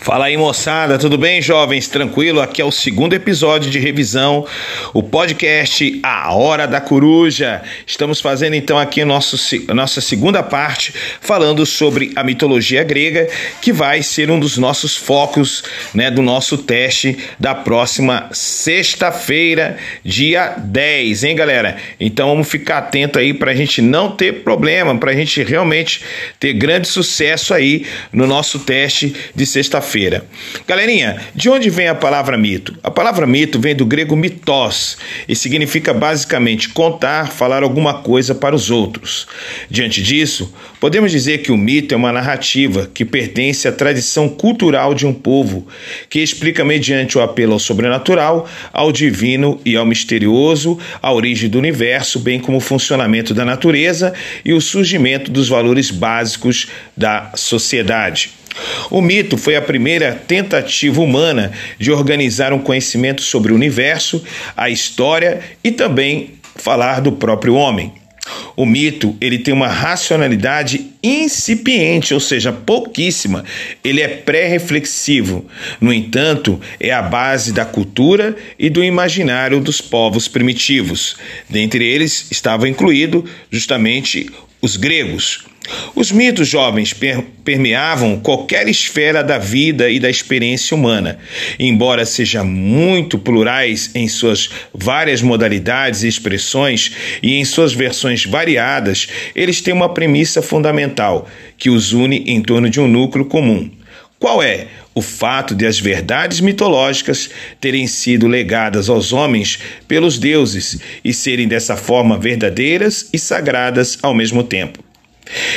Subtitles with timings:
[0.00, 1.88] Fala aí, moçada, tudo bem, jovens?
[1.88, 2.40] Tranquilo?
[2.40, 4.46] Aqui é o segundo episódio de revisão,
[4.94, 7.62] o podcast A Hora da Coruja.
[7.84, 9.36] Estamos fazendo então aqui nosso,
[9.74, 13.28] nossa segunda parte, falando sobre a mitologia grega,
[13.60, 20.54] que vai ser um dos nossos focos, né, do nosso teste da próxima sexta-feira, dia
[20.58, 21.76] 10, hein, galera?
[21.98, 26.02] Então vamos ficar atento aí para a gente não ter problema, para a gente realmente
[26.38, 30.24] ter grande sucesso aí no nosso teste de sexta-feira feira
[30.66, 32.76] Galerinha, de onde vem a palavra mito?
[32.82, 38.54] A palavra mito vem do grego mitos e significa basicamente contar, falar alguma coisa para
[38.54, 39.26] os outros.
[39.70, 44.94] Diante disso, podemos dizer que o mito é uma narrativa que pertence à tradição cultural
[44.94, 45.66] de um povo,
[46.08, 51.58] que explica mediante o apelo ao sobrenatural, ao divino e ao misterioso, a origem do
[51.58, 54.12] universo, bem como o funcionamento da natureza
[54.44, 58.37] e o surgimento dos valores básicos da sociedade.
[58.90, 64.22] O mito foi a primeira tentativa humana de organizar um conhecimento sobre o universo,
[64.56, 67.92] a história e também falar do próprio homem.
[68.56, 73.44] O mito, ele tem uma racionalidade incipiente, ou seja, pouquíssima.
[73.82, 75.46] Ele é pré-reflexivo.
[75.80, 81.16] No entanto, é a base da cultura e do imaginário dos povos primitivos.
[81.48, 85.44] Dentre eles estava incluído justamente os gregos.
[85.94, 86.94] Os mitos jovens
[87.44, 91.18] permeavam qualquer esfera da vida e da experiência humana.
[91.58, 99.08] Embora sejam muito plurais em suas várias modalidades e expressões e em suas versões variadas,
[99.34, 103.70] eles têm uma premissa fundamental que os une em torno de um núcleo comum.
[104.18, 104.66] Qual é?
[104.94, 107.30] O fato de as verdades mitológicas
[107.60, 114.12] terem sido legadas aos homens pelos deuses e serem dessa forma verdadeiras e sagradas ao
[114.12, 114.87] mesmo tempo.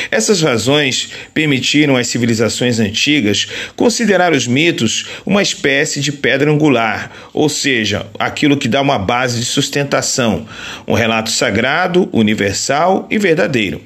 [0.09, 7.47] Essas razões permitiram às civilizações antigas considerar os mitos uma espécie de pedra angular, ou
[7.47, 10.45] seja, aquilo que dá uma base de sustentação,
[10.87, 13.81] um relato sagrado, universal e verdadeiro.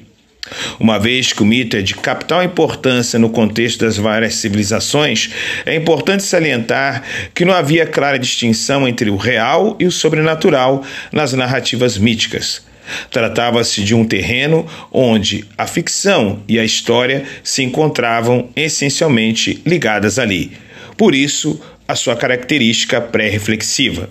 [0.78, 5.30] Uma vez que o mito é de capital importância no contexto das várias civilizações,
[5.64, 7.02] é importante salientar
[7.34, 12.62] que não havia clara distinção entre o real e o sobrenatural nas narrativas míticas.
[13.10, 20.52] Tratava-se de um terreno onde a ficção e a história se encontravam essencialmente ligadas ali.
[20.96, 24.08] Por isso, a sua característica pré-reflexiva.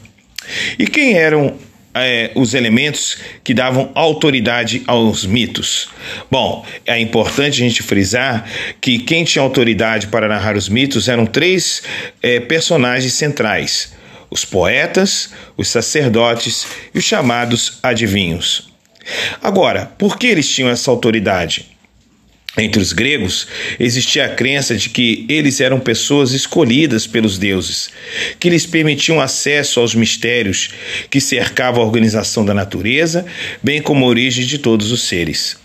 [0.78, 1.56] E quem eram
[1.96, 5.90] é, os elementos que davam autoridade aos mitos.
[6.30, 8.46] Bom, é importante a gente frisar
[8.82, 11.82] que quem tinha autoridade para narrar os mitos eram três
[12.22, 13.95] é, personagens centrais:
[14.30, 18.70] os poetas, os sacerdotes e os chamados adivinhos.
[19.42, 21.76] Agora, por que eles tinham essa autoridade?
[22.58, 23.48] Entre os gregos
[23.78, 27.90] existia a crença de que eles eram pessoas escolhidas pelos deuses,
[28.40, 30.70] que lhes permitiam acesso aos mistérios
[31.10, 33.26] que cercavam a organização da natureza,
[33.62, 35.58] bem como a origem de todos os seres.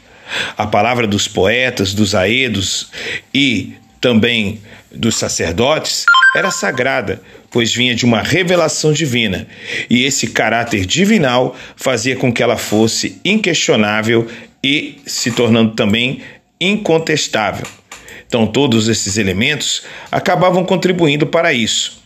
[0.57, 2.89] A palavra dos poetas, dos aedos
[3.33, 4.61] e também
[4.91, 6.05] dos sacerdotes
[6.35, 9.47] era sagrada, pois vinha de uma revelação divina,
[9.89, 14.29] e esse caráter divinal fazia com que ela fosse inquestionável
[14.63, 16.23] e se tornando também
[16.61, 17.67] incontestável.
[18.27, 22.01] Então, todos esses elementos acabavam contribuindo para isso.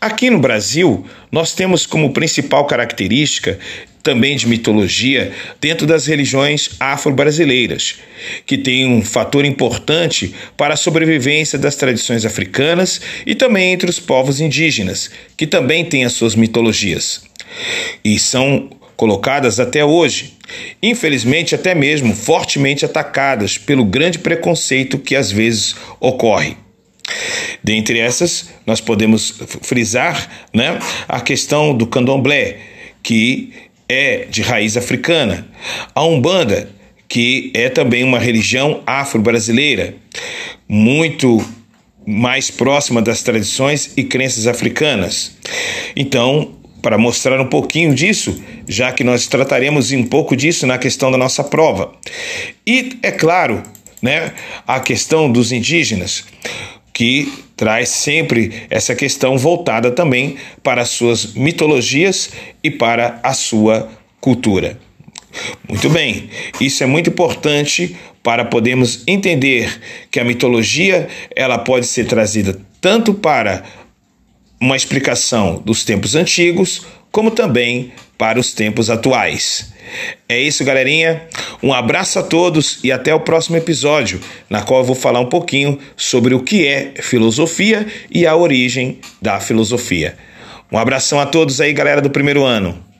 [0.00, 3.58] Aqui no Brasil, nós temos como principal característica
[4.04, 7.96] também de mitologia dentro das religiões afro-brasileiras,
[8.44, 13.98] que tem um fator importante para a sobrevivência das tradições africanas e também entre os
[13.98, 17.22] povos indígenas, que também têm as suas mitologias.
[18.04, 20.34] E são colocadas até hoje,
[20.82, 26.56] infelizmente até mesmo fortemente atacadas pelo grande preconceito que às vezes ocorre.
[27.64, 32.58] Dentre essas, nós podemos frisar né, a questão do candomblé,
[33.02, 33.54] que
[33.88, 35.48] é de raiz africana,
[35.94, 36.68] a Umbanda,
[37.08, 39.94] que é também uma religião afro-brasileira,
[40.68, 41.42] muito
[42.06, 45.34] mais próxima das tradições e crenças africanas.
[45.96, 51.10] Então, para mostrar um pouquinho disso, já que nós trataremos um pouco disso na questão
[51.10, 51.94] da nossa prova.
[52.66, 53.62] E, é claro,
[54.02, 54.34] né,
[54.66, 56.24] a questão dos indígenas,
[56.94, 62.30] que traz sempre essa questão voltada também para as suas mitologias
[62.62, 64.78] e para a sua cultura.
[65.68, 66.30] Muito bem,
[66.60, 69.80] isso é muito importante para podermos entender
[70.10, 73.64] que a mitologia ela pode ser trazida tanto para
[74.60, 79.73] uma explicação dos tempos antigos, como também para os tempos atuais.
[80.28, 81.22] É isso, galerinha.
[81.62, 85.28] Um abraço a todos e até o próximo episódio, na qual eu vou falar um
[85.28, 90.16] pouquinho sobre o que é filosofia e a origem da filosofia.
[90.70, 92.93] Um abração a todos aí, galera do primeiro ano.